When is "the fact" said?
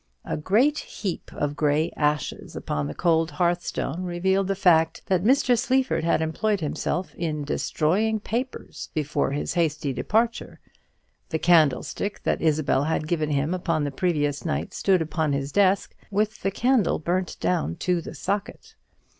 4.47-5.03